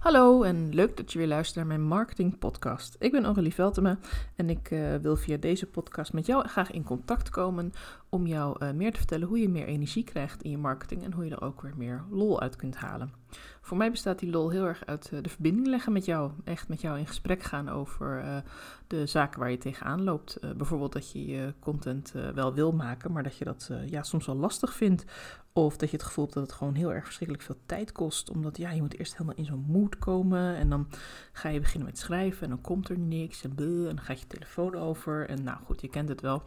[0.00, 2.96] Hallo en leuk dat je weer luistert naar mijn marketing podcast.
[2.98, 3.98] Ik ben Aurélie Veltema
[4.36, 7.72] en ik uh, wil via deze podcast met jou graag in contact komen
[8.08, 11.12] om jou uh, meer te vertellen hoe je meer energie krijgt in je marketing en
[11.12, 13.12] hoe je er ook weer meer lol uit kunt halen.
[13.60, 16.30] Voor mij bestaat die lol heel erg uit uh, de verbinding leggen met jou.
[16.44, 18.42] Echt met jou in gesprek gaan over
[18.86, 20.38] de zaken waar je tegenaan loopt.
[20.56, 24.36] bijvoorbeeld dat je je content wel wil maken, maar dat je dat ja, soms wel
[24.36, 25.04] lastig vindt.
[25.52, 28.30] Of dat je het gevoel hebt dat het gewoon heel erg verschrikkelijk veel tijd kost.
[28.30, 30.56] Omdat ja, je moet eerst helemaal in zo'n mood komen.
[30.56, 30.88] En dan
[31.32, 32.42] ga je beginnen met schrijven.
[32.42, 33.42] En dan komt er niks.
[33.42, 35.28] En, en dan gaat je telefoon over.
[35.28, 36.42] En nou goed, je kent het wel.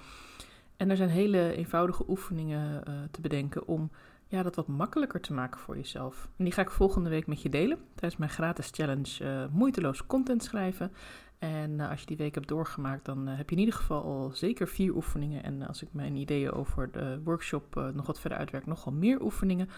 [0.78, 3.92] En er zijn hele eenvoudige oefeningen te bedenken om
[4.34, 6.30] ja, dat wat makkelijker te maken voor jezelf.
[6.38, 10.06] En die ga ik volgende week met je delen tijdens mijn gratis challenge uh, moeiteloos
[10.06, 10.92] content schrijven.
[11.40, 14.04] En uh, als je die week hebt doorgemaakt, dan uh, heb je in ieder geval
[14.04, 15.44] al zeker vier oefeningen.
[15.44, 19.70] En als ik mijn ideeën over de workshop nog wat verder uitwerk, nogal meer oefeningen.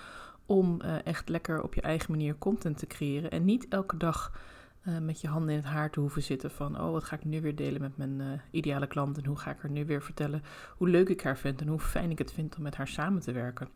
[0.45, 3.31] Om echt lekker op je eigen manier content te creëren.
[3.31, 4.31] En niet elke dag
[5.01, 6.79] met je handen in het haar te hoeven zitten van...
[6.81, 9.17] oh, wat ga ik nu weer delen met mijn ideale klant...
[9.17, 10.43] en hoe ga ik haar nu weer vertellen
[10.77, 11.61] hoe leuk ik haar vind...
[11.61, 13.67] en hoe fijn ik het vind om met haar samen te werken.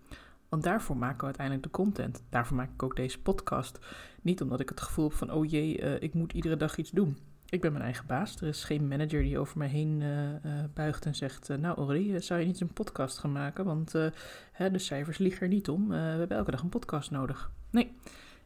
[0.50, 2.24] Want daarvoor maken we uiteindelijk de content.
[2.30, 3.80] Daarvoor maak ik ook deze podcast.
[4.22, 5.32] Niet omdat ik het gevoel heb van...
[5.32, 7.18] oh jee, ik moet iedere dag iets doen...
[7.50, 8.42] Ik ben mijn eigen baas.
[8.42, 12.20] Er is geen manager die over mij heen uh, uh, buigt en zegt: Nou, Aurélie,
[12.20, 13.66] zou je niet een podcast gaan maken?
[13.66, 13.92] Want
[14.52, 15.88] hè, de cijfers liegen er niet om.
[15.88, 17.52] we hebben elke dag een podcast nodig.
[17.70, 17.96] Nee,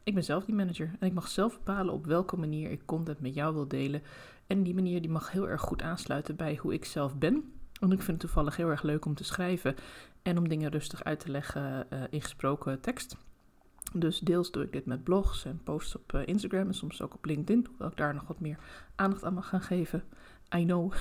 [0.03, 3.19] ik ben zelf die manager en ik mag zelf bepalen op welke manier ik content
[3.19, 4.01] met jou wil delen.
[4.47, 7.53] En die manier die mag heel erg goed aansluiten bij hoe ik zelf ben.
[7.79, 9.75] Want ik vind het toevallig heel erg leuk om te schrijven
[10.23, 13.17] en om dingen rustig uit te leggen in gesproken tekst.
[13.93, 17.13] Dus deels doe ik dit met blogs en posts op eh, Instagram en soms ook
[17.13, 18.57] op LinkedIn, hoewel ik daar nog wat meer
[18.95, 20.03] aandacht aan mag gaan geven.
[20.55, 20.93] I know.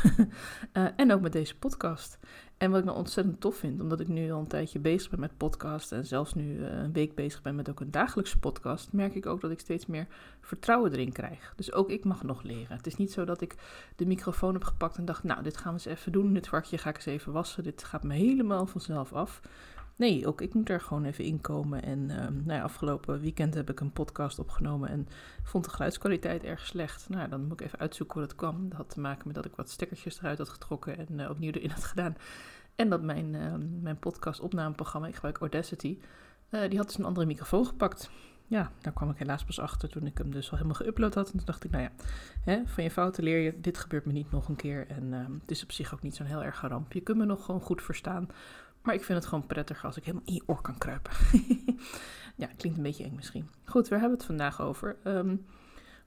[0.73, 2.19] uh, en ook met deze podcast.
[2.63, 5.21] En wat ik nou ontzettend tof vind, omdat ik nu al een tijdje bezig ben
[5.21, 8.93] met podcast en zelfs nu uh, een week bezig ben met ook een dagelijkse podcast,
[8.93, 10.07] merk ik ook dat ik steeds meer
[10.41, 11.53] vertrouwen erin krijg.
[11.57, 12.77] Dus ook ik mag nog leren.
[12.77, 13.55] Het is niet zo dat ik
[13.97, 16.35] de microfoon heb gepakt en dacht, nou, dit gaan we eens even doen.
[16.35, 17.63] Dit varkje ga ik eens even wassen.
[17.63, 19.41] Dit gaat me helemaal vanzelf af.
[19.97, 21.83] Nee, ook ik moet er gewoon even inkomen.
[21.83, 25.09] En uh, nou ja, afgelopen weekend heb ik een podcast opgenomen en
[25.43, 27.09] vond de geluidskwaliteit erg slecht.
[27.09, 28.69] Nou, dan moet ik even uitzoeken hoe dat kwam.
[28.69, 31.53] Dat had te maken met dat ik wat stekkertjes eruit had getrokken en uh, opnieuw
[31.53, 32.17] erin had gedaan.
[32.77, 35.99] En dat mijn, uh, mijn podcast opnameprogramma, ik gebruik Audacity,
[36.49, 38.11] eh, die had dus een andere microfoon gepakt.
[38.47, 41.31] Ja, daar kwam ik helaas pas achter toen ik hem dus al helemaal geüpload had.
[41.31, 41.91] En toen dacht ik, nou ja,
[42.45, 44.87] hè, van je fouten leer je, dit gebeurt me niet nog een keer.
[44.89, 46.93] En ehm, het is op zich ook niet zo'n heel erg ramp.
[46.93, 48.29] Je kunt me nog gewoon goed verstaan.
[48.83, 51.13] Maar ik vind het gewoon prettig als ik helemaal in je oor kan kruipen.
[52.43, 53.49] ja, klinkt een beetje eng misschien.
[53.65, 54.97] Goed, waar hebben we het vandaag over?
[55.05, 55.45] Um,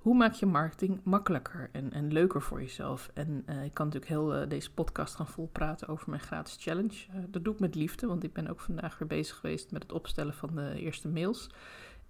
[0.05, 3.09] hoe maak je marketing makkelijker en, en leuker voor jezelf?
[3.13, 7.05] En uh, ik kan natuurlijk heel uh, deze podcast gaan volpraten over mijn gratis challenge.
[7.09, 9.83] Uh, dat doe ik met liefde, want ik ben ook vandaag weer bezig geweest met
[9.83, 11.49] het opstellen van de eerste mails.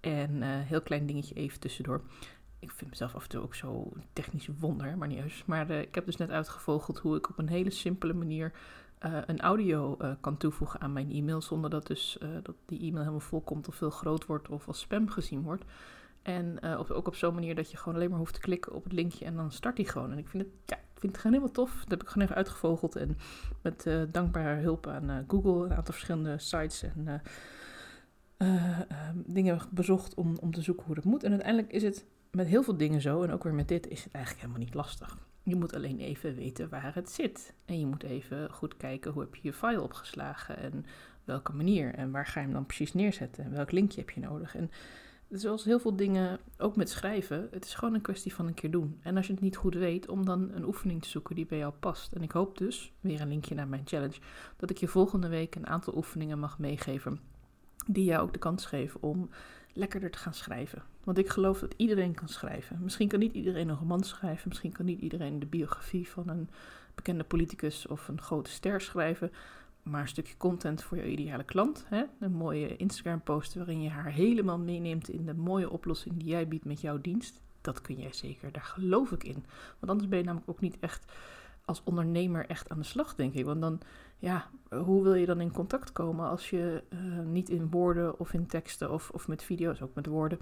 [0.00, 2.02] En heel klein dingetje even tussendoor.
[2.58, 5.44] Ik vind mezelf af en toe ook zo technisch wonder, maar niet eens.
[5.44, 8.52] Maar ik heb dus net uitgevogeld hoe ik op een hele simpele manier
[9.26, 13.40] een audio kan toevoegen aan mijn e-mail, zonder dat dus dat die e-mail helemaal vol
[13.40, 15.64] komt of veel groot wordt of als spam gezien wordt.
[16.26, 18.84] En op, ook op zo'n manier dat je gewoon alleen maar hoeft te klikken op
[18.84, 20.12] het linkje en dan start die gewoon.
[20.12, 21.80] En ik vind het, ja, vind het gewoon helemaal tof.
[21.80, 23.18] Dat heb ik gewoon even uitgevogeld en
[23.62, 27.22] met dankbare hulp aan Google, een aantal verschillende sites en
[29.26, 31.22] dingen bezocht om, om te zoeken hoe dat moet.
[31.22, 34.04] En uiteindelijk is het met heel veel dingen zo, en ook weer met dit, is
[34.04, 35.18] het eigenlijk helemaal niet lastig.
[35.42, 37.54] Je moet alleen even weten waar het zit.
[37.64, 40.84] En je moet even goed kijken hoe heb je je file opgeslagen en
[41.24, 44.20] welke manier en waar ga je hem dan precies neerzetten en welk linkje heb je
[44.20, 44.56] nodig.
[44.56, 44.70] En
[45.30, 48.70] zoals heel veel dingen, ook met schrijven, het is gewoon een kwestie van een keer
[48.70, 48.98] doen.
[49.02, 51.58] En als je het niet goed weet, om dan een oefening te zoeken die bij
[51.58, 52.12] jou past.
[52.12, 54.20] En ik hoop dus, weer een linkje naar mijn challenge,
[54.56, 57.20] dat ik je volgende week een aantal oefeningen mag meegeven
[57.86, 59.30] die jou ook de kans geven om
[59.72, 60.82] lekkerder te gaan schrijven.
[61.04, 62.78] Want ik geloof dat iedereen kan schrijven.
[62.82, 64.48] Misschien kan niet iedereen een roman schrijven.
[64.48, 66.50] Misschien kan niet iedereen de biografie van een
[66.94, 69.32] bekende politicus of een grote ster schrijven.
[69.90, 71.84] Maar een stukje content voor je ideale klant.
[71.88, 72.04] Hè?
[72.20, 76.64] Een mooie Instagram-post waarin je haar helemaal meeneemt in de mooie oplossing die jij biedt
[76.64, 77.40] met jouw dienst.
[77.60, 78.52] Dat kun jij zeker.
[78.52, 79.44] Daar geloof ik in.
[79.78, 81.12] Want anders ben je namelijk ook niet echt
[81.64, 83.44] als ondernemer echt aan de slag, denk ik.
[83.44, 83.80] Want dan,
[84.18, 88.32] ja, hoe wil je dan in contact komen als je uh, niet in woorden of
[88.32, 90.38] in teksten of, of met video's, ook met woorden,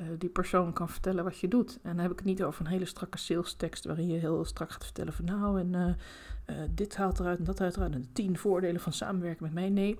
[0.00, 1.78] uh, die persoon kan vertellen wat je doet.
[1.82, 4.44] En dan heb ik het niet over een hele strakke sales tekst waarin je heel
[4.44, 5.96] strak gaat vertellen van nou en
[6.48, 9.52] uh, dit haalt eruit en dat haalt eruit en de tien voordelen van samenwerken met
[9.52, 9.68] mij.
[9.68, 9.98] Nee,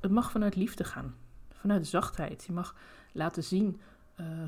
[0.00, 1.14] het mag vanuit liefde gaan,
[1.52, 2.44] vanuit zachtheid.
[2.44, 2.74] Je mag
[3.12, 3.80] laten zien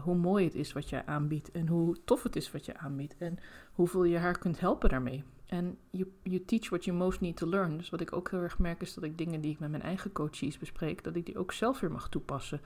[0.02, 3.16] hoe mooi het is wat je aanbiedt en hoe tof het is wat je aanbiedt
[3.18, 3.38] en
[3.72, 5.24] hoeveel je haar kunt helpen daarmee.
[5.46, 7.76] En you, you teach what you most need to learn.
[7.76, 9.82] Dus wat ik ook heel erg merk is dat ik dingen die ik met mijn
[9.82, 12.60] eigen coaches bespreek, dat ik die ook zelf weer mag toepassen.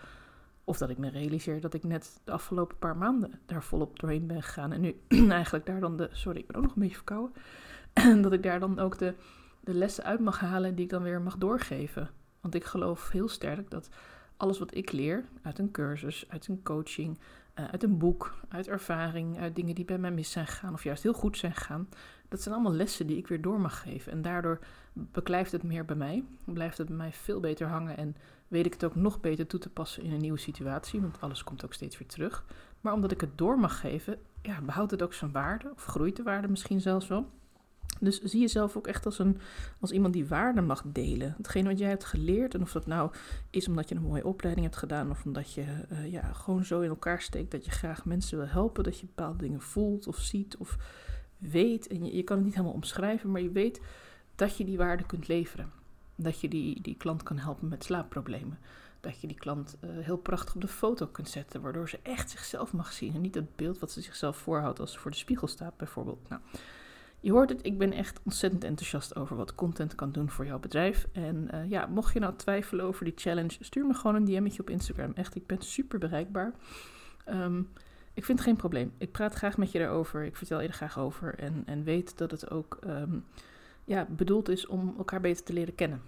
[0.65, 4.27] Of dat ik me realiseer dat ik net de afgelopen paar maanden daar volop doorheen
[4.27, 4.73] ben gegaan.
[4.73, 5.01] En nu
[5.31, 6.09] eigenlijk daar dan de.
[6.13, 7.37] Sorry, ik ben ook nog een beetje verkouden.
[7.93, 9.15] En dat ik daar dan ook de,
[9.61, 12.11] de lessen uit mag halen die ik dan weer mag doorgeven.
[12.41, 13.89] Want ik geloof heel sterk dat
[14.37, 17.19] alles wat ik leer uit een cursus, uit een coaching,
[17.59, 20.85] uh, uit een boek, uit ervaring, uit dingen die bij mij mis zijn gegaan of
[20.85, 21.89] juist heel goed zijn gegaan,
[22.29, 24.13] dat zijn allemaal lessen die ik weer door mag geven.
[24.13, 24.59] En daardoor
[24.93, 28.17] beklijft het meer bij mij, blijft het bij mij veel beter hangen en
[28.53, 31.45] weet ik het ook nog beter toe te passen in een nieuwe situatie, want alles
[31.45, 32.45] komt ook steeds weer terug.
[32.81, 36.17] Maar omdat ik het door mag geven, ja, behoudt het ook zijn waarde, of groeit
[36.17, 37.31] de waarde misschien zelfs wel.
[38.01, 39.39] Dus zie jezelf ook echt als, een,
[39.81, 41.35] als iemand die waarde mag delen.
[41.37, 43.11] Hetgeen wat jij hebt geleerd, en of dat nou
[43.51, 46.81] is omdat je een mooie opleiding hebt gedaan, of omdat je uh, ja, gewoon zo
[46.81, 50.19] in elkaar steekt dat je graag mensen wil helpen, dat je bepaalde dingen voelt of
[50.19, 50.77] ziet of
[51.39, 51.87] weet.
[51.87, 53.81] En je, je kan het niet helemaal omschrijven, maar je weet
[54.35, 55.82] dat je die waarde kunt leveren.
[56.23, 58.59] Dat je die, die klant kan helpen met slaapproblemen.
[59.01, 62.31] Dat je die klant uh, heel prachtig op de foto kunt zetten, waardoor ze echt
[62.31, 63.15] zichzelf mag zien.
[63.15, 66.29] En niet het beeld wat ze zichzelf voorhoudt als ze voor de spiegel staat, bijvoorbeeld.
[66.29, 66.43] Nou,
[67.21, 70.59] je hoort het, ik ben echt ontzettend enthousiast over wat content kan doen voor jouw
[70.59, 71.07] bedrijf.
[71.13, 74.61] En uh, ja, mocht je nou twijfelen over die challenge, stuur me gewoon een DM'tje
[74.61, 75.13] op Instagram.
[75.15, 76.53] Echt, ik ben super bereikbaar.
[77.29, 77.69] Um,
[78.15, 78.93] ik vind het geen probleem.
[78.99, 80.25] Ik praat graag met je daarover.
[80.25, 81.39] Ik vertel je er graag over.
[81.39, 83.25] En, en weet dat het ook um,
[83.85, 86.03] ja, bedoeld is om elkaar beter te leren kennen.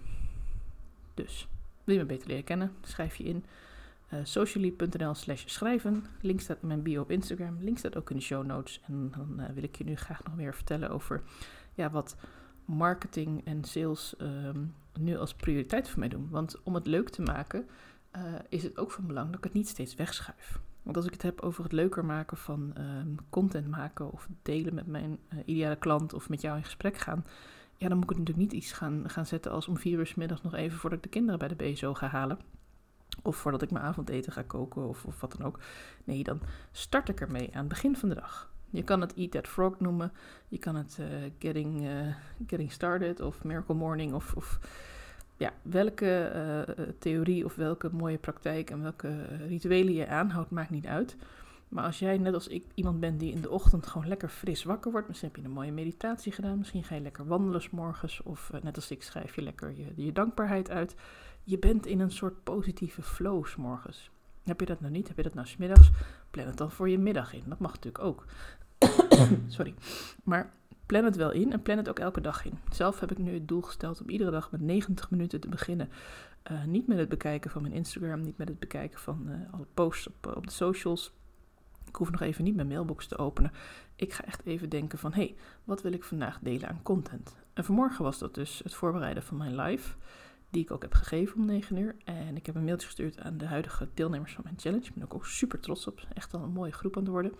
[1.13, 1.47] Dus,
[1.83, 2.71] wil je me beter leren kennen?
[2.81, 3.45] Schrijf je in
[4.13, 6.05] uh, socially.nl slash schrijven.
[6.21, 7.57] Link staat in mijn bio op Instagram.
[7.59, 8.81] Link staat ook in de show notes.
[8.87, 11.21] En dan uh, wil ik je nu graag nog meer vertellen over
[11.73, 12.15] ja, wat
[12.65, 16.27] marketing en sales um, nu als prioriteit voor mij doen.
[16.29, 17.67] Want om het leuk te maken
[18.15, 20.59] uh, is het ook van belang dat ik het niet steeds wegschuif.
[20.83, 24.73] Want als ik het heb over het leuker maken van um, content maken of delen
[24.73, 27.25] met mijn ideale klant of met jou in gesprek gaan,
[27.77, 30.41] ja, dan moet ik natuurlijk niet iets gaan, gaan zetten als om vier uur middags
[30.41, 32.39] nog even voordat ik de kinderen bij de BSO ga halen.
[33.21, 35.59] Of voordat ik mijn avondeten ga koken of, of wat dan ook.
[36.03, 36.41] Nee, dan
[36.71, 38.53] start ik ermee aan het begin van de dag.
[38.69, 40.11] Je kan het Eat That Frog noemen.
[40.47, 41.07] Je kan het uh,
[41.39, 42.15] getting, uh,
[42.47, 44.13] getting Started of Miracle Morning.
[44.13, 44.59] Of, of
[45.37, 46.31] ja, welke
[46.77, 51.17] uh, theorie of welke mooie praktijk en welke rituelen je aanhoudt, maakt niet uit.
[51.75, 54.63] Maar als jij net als ik iemand bent die in de ochtend gewoon lekker fris
[54.63, 57.69] wakker wordt, misschien heb je een mooie meditatie gedaan, misschien ga je lekker wandelen s
[57.69, 60.95] morgens, of net als ik schrijf je lekker je, je dankbaarheid uit
[61.43, 64.11] je bent in een soort positieve flow s morgens.
[64.43, 65.07] Heb je dat nou niet?
[65.07, 65.91] Heb je dat nou smiddags?
[66.31, 67.43] Plan het dan voor je middag in.
[67.47, 68.25] Dat mag natuurlijk ook.
[69.47, 69.73] Sorry.
[70.23, 70.53] Maar
[70.85, 72.59] plan het wel in en plan het ook elke dag in.
[72.71, 75.89] Zelf heb ik nu het doel gesteld om iedere dag met 90 minuten te beginnen.
[76.51, 79.67] Uh, niet met het bekijken van mijn Instagram, niet met het bekijken van uh, alle
[79.73, 81.13] posts op, op de socials.
[81.95, 83.51] Ik hoef nog even niet mijn mailbox te openen.
[83.95, 87.35] Ik ga echt even denken van, hé, hey, wat wil ik vandaag delen aan content?
[87.53, 89.95] En vanmorgen was dat dus het voorbereiden van mijn live
[90.49, 91.95] die ik ook heb gegeven om 9 uur.
[92.03, 94.85] En ik heb een mailtje gestuurd aan de huidige deelnemers van mijn challenge.
[94.85, 96.07] Ik ben ook, ook super trots op.
[96.13, 97.33] Echt al een mooie groep aan het worden.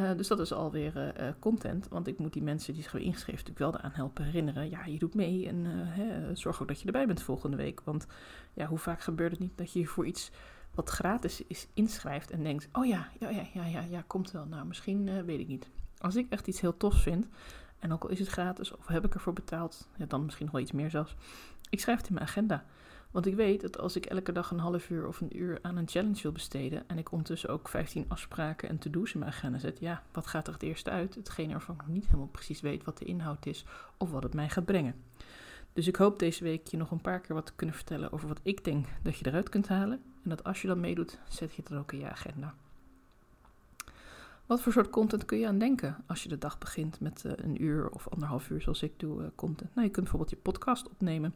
[0.00, 3.08] Uh, dus dat is alweer uh, content, want ik moet die mensen die zich hebben
[3.10, 4.70] ingeschreven natuurlijk wel eraan helpen herinneren.
[4.70, 7.80] Ja, je doet mee en hè, zorg ook dat je erbij bent volgende week.
[7.80, 8.06] Want
[8.52, 10.30] ja, hoe vaak gebeurt het niet dat je voor iets
[10.74, 14.46] wat gratis is inschrijft en denkt, oh ja, ja, ja, ja, ja, komt wel.
[14.46, 15.68] Nou, misschien weet ik niet.
[15.98, 17.26] Als ik echt iets heel tofs vind,
[17.78, 20.60] en ook al is het gratis of heb ik ervoor betaald, ja, dan misschien wel
[20.60, 21.14] iets meer zelfs.
[21.70, 22.64] Ik schrijf het in mijn agenda.
[23.10, 25.76] Want ik weet dat als ik elke dag een half uur of een uur aan
[25.76, 26.88] een challenge wil besteden.
[26.88, 29.78] en ik ondertussen ook 15 afspraken en to-do's in mijn agenda zet.
[29.80, 31.14] ja, wat gaat er het eerste uit?
[31.14, 33.64] Hetgene waarvan ik niet helemaal precies weet wat de inhoud is
[33.96, 34.94] of wat het mij gaat brengen.
[35.72, 38.28] Dus ik hoop deze week je nog een paar keer wat te kunnen vertellen over
[38.28, 40.02] wat ik denk dat je eruit kunt halen.
[40.22, 42.54] En dat als je dan meedoet, zet je dan ook in je agenda.
[44.46, 47.32] Wat voor soort content kun je aan denken als je de dag begint met uh,
[47.36, 49.74] een uur of anderhalf uur, zoals ik doe, uh, content?
[49.74, 51.34] Nou, je kunt bijvoorbeeld je podcast opnemen.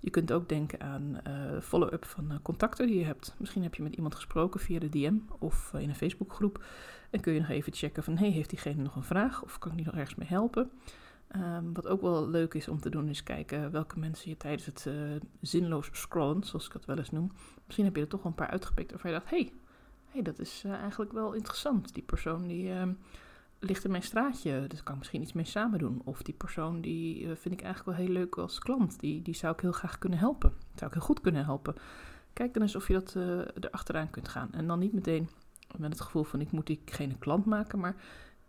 [0.00, 3.34] Je kunt ook denken aan uh, follow-up van contacten die je hebt.
[3.38, 6.64] Misschien heb je met iemand gesproken via de DM of in een Facebookgroep.
[7.10, 9.42] En kun je nog even checken van, hey, heeft diegene nog een vraag?
[9.42, 10.70] Of kan ik die nog ergens mee helpen?
[11.36, 14.66] Um, wat ook wel leuk is om te doen, is kijken welke mensen je tijdens
[14.66, 14.88] het
[15.40, 17.32] zinloos scrollen, zoals ik dat wel eens noem.
[17.64, 19.52] Misschien heb je er toch wel een paar uitgepikt waarvan je dacht, hey,
[20.08, 21.94] hey, dat is uh, eigenlijk wel interessant.
[21.94, 22.82] Die persoon die uh,
[23.58, 26.00] ligt in mijn straatje, dus kan ik misschien iets mee samen doen.
[26.04, 29.00] Of die persoon die uh, vind ik eigenlijk wel heel leuk als klant.
[29.00, 30.52] Die, die zou ik heel graag kunnen helpen.
[30.74, 31.74] Zou ik heel goed kunnen helpen.
[32.32, 34.52] Kijk dan eens of je dat er achteraan kunt gaan.
[34.52, 35.28] En dan niet meteen
[35.76, 37.96] met het gevoel van ik moet diegene klant maken, maar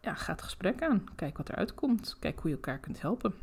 [0.03, 1.03] ja, ga het gesprek aan.
[1.15, 2.17] Kijk wat eruit komt.
[2.19, 3.33] Kijk hoe je elkaar kunt helpen.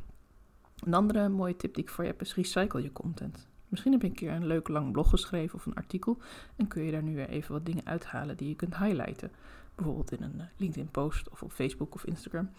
[0.85, 3.49] Een andere mooie tip die ik voor je heb is recycle je content.
[3.69, 6.19] Misschien heb je een keer een leuk lang blog geschreven of een artikel
[6.57, 9.31] en kun je daar nu weer even wat dingen uithalen die je kunt highlighten.
[9.75, 12.51] Bijvoorbeeld in een eh, LinkedIn-post of op Facebook of Instagram.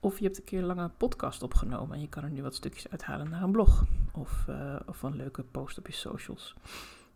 [0.00, 2.54] Of je hebt een keer een lange podcast opgenomen en je kan er nu wat
[2.54, 6.54] stukjes uithalen naar een blog of, uh, of een leuke post op je socials.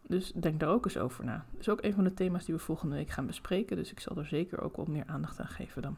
[0.06, 1.44] Dus denk daar ook eens over na.
[1.50, 3.76] Dat is ook een van de thema's die we volgende week gaan bespreken.
[3.76, 5.96] Dus ik zal er zeker ook wat meer aandacht aan geven dan.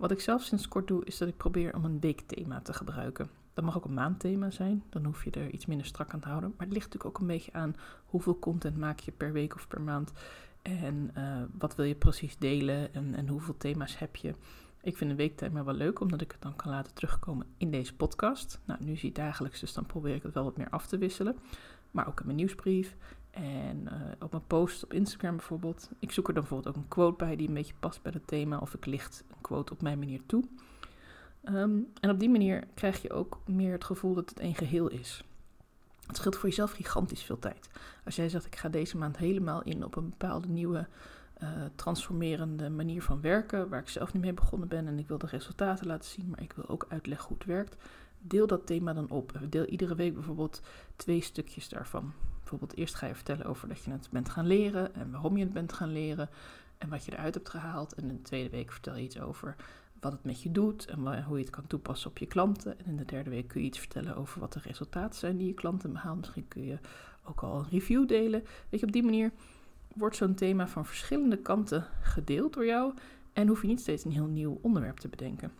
[0.00, 3.30] Wat ik zelf sinds kort doe, is dat ik probeer om een weekthema te gebruiken.
[3.54, 6.28] Dat mag ook een maandthema zijn, dan hoef je er iets minder strak aan te
[6.28, 6.50] houden.
[6.50, 9.68] Maar het ligt natuurlijk ook een beetje aan hoeveel content maak je per week of
[9.68, 10.12] per maand.
[10.62, 14.34] En uh, wat wil je precies delen en, en hoeveel thema's heb je.
[14.82, 17.94] Ik vind een weekthema wel leuk, omdat ik het dan kan laten terugkomen in deze
[17.94, 18.60] podcast.
[18.64, 20.98] Nou, nu zie je dagelijks, dus dan probeer ik het wel wat meer af te
[20.98, 21.36] wisselen.
[21.90, 22.96] Maar ook in mijn nieuwsbrief
[23.30, 25.90] en uh, op mijn post op Instagram bijvoorbeeld.
[25.98, 28.26] Ik zoek er dan bijvoorbeeld ook een quote bij die een beetje past bij het
[28.26, 28.58] thema.
[28.58, 30.44] Of ik licht een quote op mijn manier toe.
[31.44, 34.88] Um, en op die manier krijg je ook meer het gevoel dat het een geheel
[34.88, 35.24] is.
[36.06, 37.70] Het scheelt voor jezelf gigantisch veel tijd.
[38.04, 40.86] Als jij zegt, ik ga deze maand helemaal in op een bepaalde nieuwe
[41.42, 45.18] uh, transformerende manier van werken, waar ik zelf niet mee begonnen ben en ik wil
[45.18, 47.76] de resultaten laten zien, maar ik wil ook uitleggen hoe het werkt.
[48.18, 49.32] Deel dat thema dan op.
[49.48, 50.60] Deel iedere week bijvoorbeeld
[50.96, 52.12] twee stukjes daarvan.
[52.50, 55.44] Bijvoorbeeld eerst ga je vertellen over dat je het bent gaan leren en waarom je
[55.44, 56.28] het bent gaan leren
[56.78, 57.94] en wat je eruit hebt gehaald.
[57.94, 59.56] En in de tweede week vertel je iets over
[60.00, 62.78] wat het met je doet en hoe je het kan toepassen op je klanten.
[62.78, 65.46] En in de derde week kun je iets vertellen over wat de resultaten zijn die
[65.46, 66.18] je klanten behalen.
[66.18, 66.78] Misschien kun je
[67.24, 68.44] ook al een review delen.
[68.68, 69.32] Weet je, op die manier
[69.94, 72.94] wordt zo'n thema van verschillende kanten gedeeld door jou
[73.32, 75.52] en hoef je niet steeds een heel nieuw onderwerp te bedenken.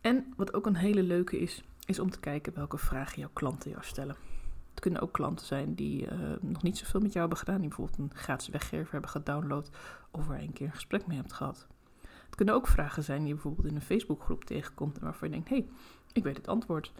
[0.00, 3.70] En wat ook een hele leuke is, is om te kijken welke vragen jouw klanten
[3.70, 4.16] jou stellen.
[4.70, 7.68] Het kunnen ook klanten zijn die uh, nog niet zoveel met jou hebben gedaan, die
[7.68, 9.70] bijvoorbeeld een gratis weggever hebben gedownload
[10.10, 11.66] of waar je een keer een gesprek mee hebt gehad.
[12.00, 15.34] Het kunnen ook vragen zijn die je bijvoorbeeld in een Facebookgroep tegenkomt en waarvan je
[15.34, 15.68] denkt, hé, hey,
[16.12, 16.92] ik weet het antwoord.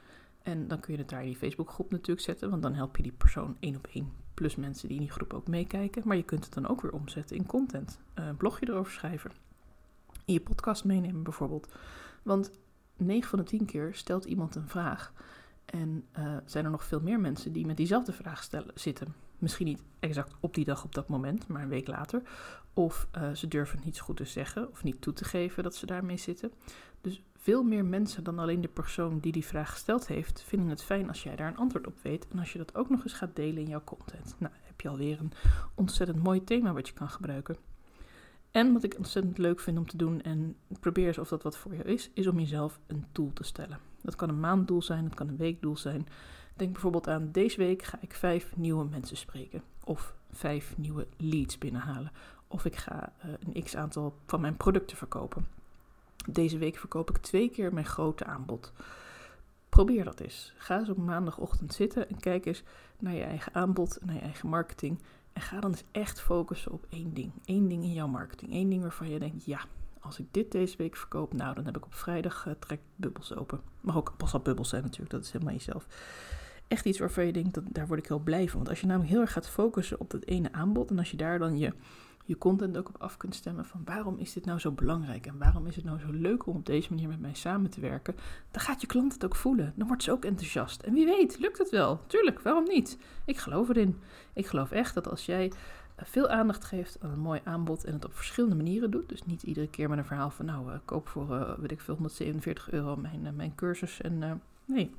[0.42, 3.02] En dan kun je het daar in die Facebookgroep natuurlijk zetten, want dan help je
[3.02, 4.12] die persoon één op één.
[4.34, 6.02] Plus mensen die in die groep ook meekijken.
[6.04, 7.98] Maar je kunt het dan ook weer omzetten in content.
[8.14, 9.30] Een blogje erover schrijven.
[10.24, 11.72] In je podcast meenemen bijvoorbeeld.
[12.22, 12.50] Want
[12.98, 15.12] 9 van de 10 keer stelt iemand een vraag.
[15.64, 19.14] En uh, zijn er nog veel meer mensen die met diezelfde vraag zitten.
[19.38, 22.22] Misschien niet exact op die dag op dat moment, maar een week later.
[22.74, 25.62] Of uh, ze durven het niet zo goed te zeggen of niet toe te geven
[25.62, 26.52] dat ze daarmee zitten.
[27.00, 30.82] Dus veel meer mensen dan alleen de persoon die die vraag gesteld heeft, vinden het
[30.82, 32.28] fijn als jij daar een antwoord op weet.
[32.28, 34.34] En als je dat ook nog eens gaat delen in jouw content.
[34.38, 35.32] Nou, heb je alweer een
[35.74, 37.56] ontzettend mooi thema wat je kan gebruiken.
[38.50, 41.56] En wat ik ontzettend leuk vind om te doen, en probeer eens of dat wat
[41.56, 43.78] voor jou is, is om jezelf een doel te stellen.
[44.02, 46.06] Dat kan een maanddoel zijn, dat kan een weekdoel zijn.
[46.56, 49.62] Denk bijvoorbeeld aan deze week ga ik vijf nieuwe mensen spreken.
[49.84, 52.12] Of vijf nieuwe leads binnenhalen.
[52.46, 55.46] Of ik ga uh, een x aantal van mijn producten verkopen.
[56.30, 58.72] Deze week verkoop ik twee keer mijn grote aanbod.
[59.68, 60.52] Probeer dat eens.
[60.56, 62.62] Ga eens op maandagochtend zitten en kijk eens
[62.98, 64.98] naar je eigen aanbod, naar je eigen marketing.
[65.38, 67.32] En ga dan eens echt focussen op één ding.
[67.44, 68.52] Eén ding in jouw marketing.
[68.52, 69.60] Eén ding waarvan je denkt, ja,
[70.00, 73.60] als ik dit deze week verkoop, nou, dan heb ik op vrijdag uh, bubbels open.
[73.80, 75.86] Mag ook bubbels zijn natuurlijk, dat is helemaal jezelf.
[76.68, 78.56] Echt iets waarvan je denkt, dat, daar word ik heel blij van.
[78.56, 81.16] Want als je namelijk heel erg gaat focussen op dat ene aanbod en als je
[81.16, 81.72] daar dan je
[82.28, 85.38] je content ook op af kunt stemmen van waarom is dit nou zo belangrijk en
[85.38, 88.14] waarom is het nou zo leuk om op deze manier met mij samen te werken,
[88.50, 89.72] dan gaat je klant het ook voelen.
[89.76, 90.82] Dan wordt ze ook enthousiast.
[90.82, 92.00] En wie weet, lukt het wel.
[92.06, 92.98] Tuurlijk, waarom niet?
[93.24, 94.00] Ik geloof erin.
[94.32, 95.52] Ik geloof echt dat als jij
[95.94, 99.24] eh, veel aandacht geeft aan een mooi aanbod en het op verschillende manieren doet, dus
[99.24, 101.94] niet iedere keer met een verhaal van nou, uh, koop voor, uh, weet ik veel,
[101.94, 104.94] 147 euro mijn, mijn cursus en nee,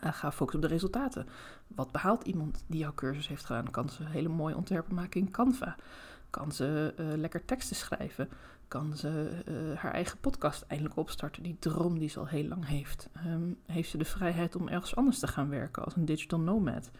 [0.00, 1.26] ga focussen op de resultaten.
[1.66, 3.70] Wat behaalt iemand die jouw cursus heeft gedaan?
[3.70, 5.76] Kan ze hele mooie ontwerpen maken in Canva?
[6.34, 8.28] Kan ze uh, lekker teksten schrijven?
[8.68, 11.42] Kan ze uh, haar eigen podcast eindelijk opstarten?
[11.42, 13.08] Die droom die ze al heel lang heeft.
[13.26, 16.90] Um, heeft ze de vrijheid om ergens anders te gaan werken als een digital nomad?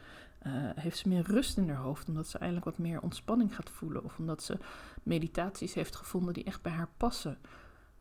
[0.46, 3.70] Uh, heeft ze meer rust in haar hoofd omdat ze eindelijk wat meer ontspanning gaat
[3.70, 4.04] voelen?
[4.04, 4.58] Of omdat ze
[5.02, 7.38] meditaties heeft gevonden die echt bij haar passen?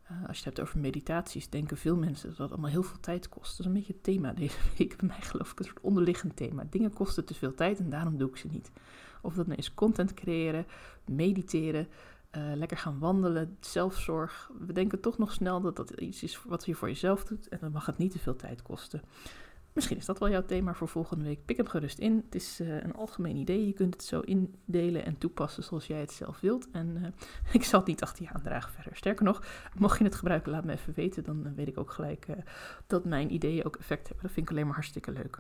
[0.08, 3.30] Als je het hebt over meditaties, denken veel mensen dat dat allemaal heel veel tijd
[3.30, 3.50] kost.
[3.50, 5.60] Dat is een beetje het thema deze week bij mij, geloof ik.
[5.60, 6.66] Een soort onderliggend thema.
[6.70, 8.72] Dingen kosten te veel tijd en daarom doe ik ze niet.
[9.24, 10.66] Of dat nou is content creëren,
[11.06, 11.88] mediteren,
[12.38, 14.52] uh, lekker gaan wandelen, zelfzorg.
[14.60, 17.58] We denken toch nog snel dat dat iets is wat je voor jezelf doet en
[17.62, 19.02] dan mag het niet te veel tijd kosten.
[19.74, 21.46] Misschien is dat wel jouw thema voor volgende week.
[21.46, 22.22] Pik hem gerust in.
[22.26, 23.68] Het is uh, een algemeen idee.
[23.68, 26.68] Je kunt het zo indelen en toepassen zoals jij het zelf wilt.
[26.72, 27.08] En uh,
[27.60, 28.96] ik zal het niet achter je aandragen verder.
[28.96, 29.44] Sterker nog,
[29.78, 31.24] mocht je het gebruiken, laat me even weten.
[31.24, 32.28] Dan weet ik ook gelijk
[32.88, 34.24] dat mijn ideeën ook effect hebben.
[34.24, 35.40] Dat vind ik alleen maar hartstikke leuk.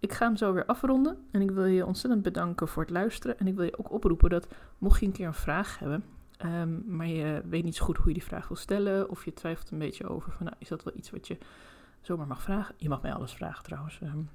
[0.00, 3.38] Ik ga hem zo weer afronden en ik wil je ontzettend bedanken voor het luisteren.
[3.38, 6.04] En ik wil je ook oproepen dat, mocht je een keer een vraag hebben,
[6.44, 9.32] um, maar je weet niet zo goed hoe je die vraag wil stellen, of je
[9.32, 11.38] twijfelt een beetje over van, nou, is dat wel iets wat je
[12.00, 12.74] zomaar mag vragen?
[12.78, 14.00] Je mag mij alles vragen trouwens.
[14.02, 14.30] Um,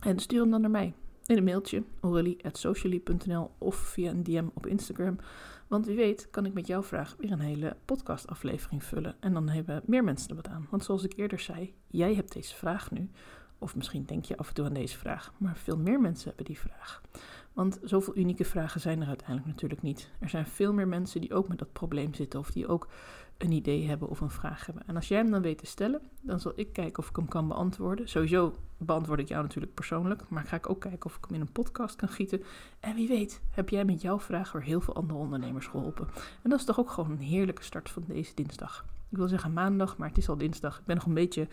[0.00, 0.94] en stuur hem dan naar mij
[1.26, 5.18] in een mailtje, aurelie.socially.nl of via een DM op Instagram.
[5.66, 9.16] Want wie weet kan ik met jouw vraag weer een hele podcastaflevering vullen.
[9.20, 10.66] En dan hebben meer mensen er wat aan.
[10.70, 13.10] Want zoals ik eerder zei, jij hebt deze vraag nu
[13.58, 16.44] Of misschien denk je af en toe aan deze vraag, maar veel meer mensen hebben
[16.44, 17.02] die vraag.
[17.52, 20.10] Want zoveel unieke vragen zijn er uiteindelijk natuurlijk niet.
[20.18, 22.88] Er zijn veel meer mensen die ook met dat probleem zitten of die ook
[23.38, 24.82] een idee hebben of een vraag hebben.
[24.86, 27.28] En als jij hem dan weet te stellen, dan zal ik kijken of ik hem
[27.28, 28.08] kan beantwoorden.
[28.08, 31.40] Sowieso beantwoord ik jou natuurlijk persoonlijk, maar ga ik ook kijken of ik hem in
[31.40, 32.42] een podcast kan gieten.
[32.80, 36.08] En wie weet, heb jij met jouw vraag weer heel veel andere ondernemers geholpen.
[36.42, 38.84] En dat is toch ook gewoon een heerlijke start van deze dinsdag.
[39.08, 40.78] Ik wil zeggen maandag, maar het is al dinsdag.
[40.78, 41.48] Ik ben nog een beetje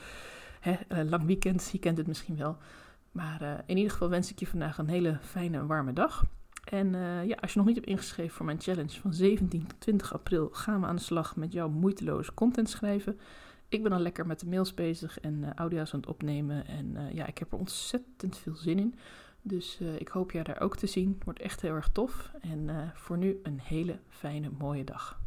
[0.65, 2.57] eh, lang weekend, je kent het misschien wel.
[3.11, 6.25] Maar uh, in ieder geval wens ik je vandaag een hele fijne en warme dag.
[6.63, 9.79] En uh, ja, als je nog niet hebt ingeschreven voor mijn challenge van 17 tot
[9.79, 13.19] 20 april, gaan we aan de slag met jouw moeiteloos content schrijven.
[13.69, 16.67] Ik ben al lekker met de mails bezig en audio's aan het opnemen.
[16.67, 18.95] En ja, ik heb er ontzettend veel zin in.
[19.41, 21.19] Dus ik hoop jou daar ook te zien.
[21.23, 22.31] Wordt echt heel erg tof.
[22.41, 25.19] En voor nu een hele fijne, mooie dag.